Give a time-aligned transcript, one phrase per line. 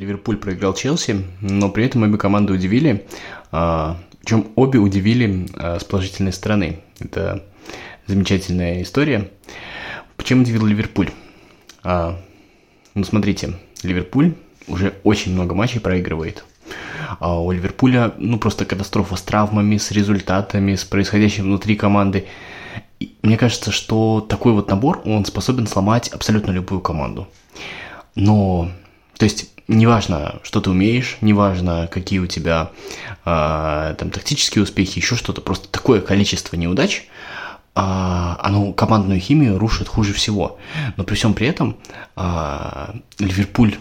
[0.00, 3.04] Ливерпуль проиграл Челси, но при этом обе команды удивили,
[3.52, 6.80] а, причем обе удивили а, с положительной стороны.
[7.00, 7.44] Это
[8.06, 9.30] замечательная история.
[10.16, 11.10] Почему удивил Ливерпуль?
[11.82, 12.18] А,
[12.94, 14.32] ну, смотрите, Ливерпуль
[14.68, 16.44] уже очень много матчей проигрывает.
[17.18, 22.24] А у Ливерпуля, ну, просто катастрофа с травмами, с результатами, с происходящим внутри команды.
[23.00, 27.28] И мне кажется, что такой вот набор, он способен сломать абсолютно любую команду.
[28.14, 28.70] Но,
[29.20, 32.70] то есть, неважно, что ты умеешь, неважно, какие у тебя
[33.26, 37.04] э, там тактические успехи, еще что-то, просто такое количество неудач, э,
[37.74, 40.58] оно командную химию рушит хуже всего.
[40.96, 41.76] Но при всем при этом
[42.16, 43.76] э, Ливерпуль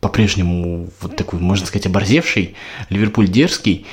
[0.00, 2.56] по-прежнему вот такой, можно сказать, оборзевший,
[2.88, 3.86] Ливерпуль дерзкий,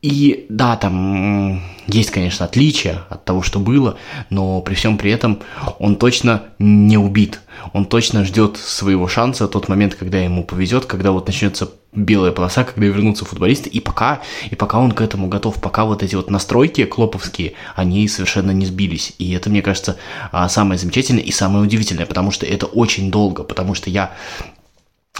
[0.00, 3.96] и да, там есть, конечно, отличия от того, что было,
[4.30, 5.40] но при всем при этом
[5.80, 7.40] он точно не убит.
[7.72, 12.62] Он точно ждет своего шанса, тот момент, когда ему повезет, когда вот начнется белая полоса,
[12.62, 16.30] когда вернутся футболисты, и пока, и пока он к этому готов, пока вот эти вот
[16.30, 19.14] настройки клоповские, они совершенно не сбились.
[19.18, 19.96] И это, мне кажется,
[20.30, 24.12] а, самое замечательное и самое удивительное, потому что это очень долго, потому что я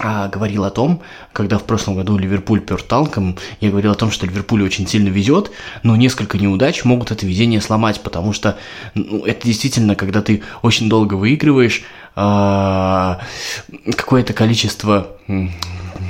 [0.01, 4.11] а, говорил о том, когда в прошлом году Ливерпуль пер танком, я говорил о том,
[4.11, 5.51] что Ливерпуль очень сильно везет,
[5.83, 8.59] но несколько неудач могут это везение сломать, потому что
[8.95, 11.83] ну, это действительно, когда ты очень долго выигрываешь,
[12.15, 13.21] а,
[13.97, 15.17] какое-то количество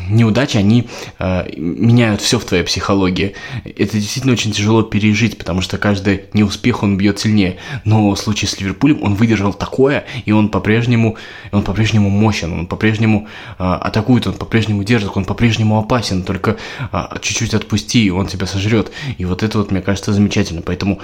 [0.09, 3.34] неудачи, они э, меняют все в твоей психологии.
[3.64, 7.59] Это действительно очень тяжело пережить, потому что каждый неуспех, он бьет сильнее.
[7.84, 11.17] Но в случае с Ливерпулем он выдержал такое, и он по-прежнему,
[11.53, 16.56] он по-прежнему мощен, он по-прежнему э, атакует, он по-прежнему держит, он по-прежнему опасен, только
[16.92, 18.91] э, чуть-чуть отпусти, и он тебя сожрет.
[19.19, 20.62] И вот это вот, мне кажется, замечательно.
[20.62, 21.01] Поэтому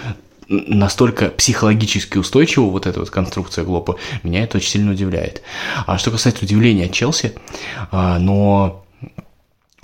[0.49, 5.43] настолько психологически устойчива вот эта вот конструкция Глопа, меня это очень сильно удивляет.
[5.87, 7.35] А что касается удивления от Челси,
[7.91, 8.84] а, но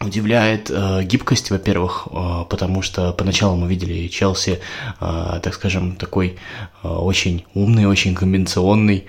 [0.02, 4.58] Удивляет э, гибкость, во-первых, э, потому что поначалу мы видели Челси,
[4.98, 6.38] э, так скажем, такой
[6.82, 9.04] э, очень умный, очень комбинационный.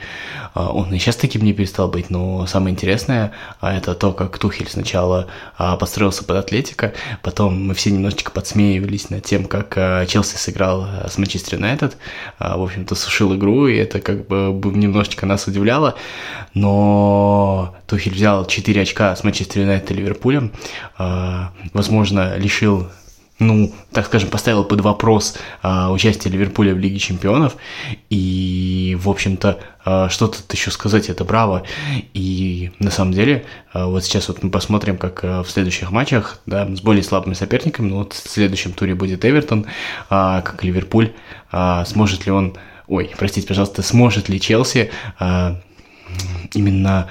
[0.54, 4.38] Э, он и сейчас таким не перестал быть, но самое интересное э, это то, как
[4.38, 5.28] Тухель сначала
[5.58, 10.86] э, подстроился под Атлетика, потом мы все немножечко подсмеивались над тем, как э, Челси сыграл
[10.86, 11.96] э, с Манчестер Юнайтед,
[12.38, 15.96] э, в общем-то, сушил игру, и это как бы немножечко нас удивляло,
[16.54, 20.52] но Тухель взял 4 очка с Манчестер Юнайтед и Ливерпулем,
[21.74, 22.88] возможно, лишил
[23.42, 27.58] ну, так скажем, поставил под вопрос а, участие Ливерпуля в Лиге Чемпионов.
[28.12, 31.64] И, в общем-то, а, что тут еще сказать, это браво.
[32.14, 36.40] И на самом деле, а, вот сейчас вот мы посмотрим, как а, в следующих матчах,
[36.46, 39.66] да, с более слабыми соперниками, ну, вот в следующем туре будет Эвертон,
[40.10, 41.14] а, как Ливерпуль,
[41.52, 42.56] а, сможет ли он,
[42.88, 45.60] ой, простите, пожалуйста, сможет ли Челси а,
[46.54, 47.10] именно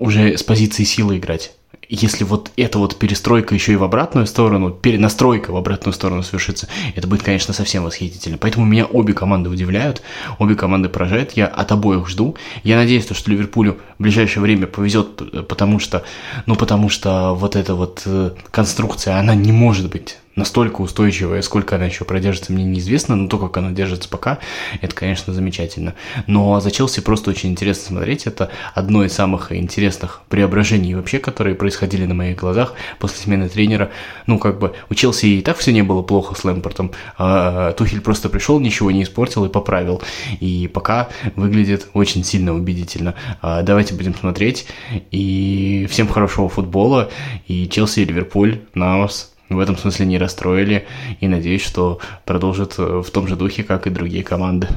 [0.00, 1.52] уже с позиции силы играть
[1.94, 6.66] если вот эта вот перестройка еще и в обратную сторону, перенастройка в обратную сторону совершится,
[6.94, 8.38] это будет, конечно, совсем восхитительно.
[8.38, 10.00] Поэтому меня обе команды удивляют,
[10.38, 12.36] обе команды поражают, я от обоих жду.
[12.64, 16.02] Я надеюсь, что Ливерпулю в ближайшее время повезет, потому что,
[16.46, 21.76] ну, потому что вот эта вот э, конструкция, она не может быть настолько устойчивая, сколько
[21.76, 24.38] она еще продержится, мне неизвестно, но то, как она держится пока,
[24.80, 25.94] это, конечно, замечательно.
[26.26, 31.54] Но за Челси просто очень интересно смотреть, это одно из самых интересных преображений вообще, которые
[31.54, 33.90] происходили на моих глазах после смены тренера.
[34.26, 38.00] Ну, как бы у Челси и так все не было плохо с Лэмпортом, а Тухель
[38.00, 40.02] просто пришел, ничего не испортил и поправил.
[40.40, 43.14] И пока выглядит очень сильно убедительно.
[43.40, 44.66] А давайте будем смотреть,
[45.10, 47.10] и всем хорошего футбола,
[47.46, 50.86] и Челси и Ливерпуль на вас в этом смысле не расстроили
[51.20, 54.68] и надеюсь, что продолжат в том же духе, как и другие команды.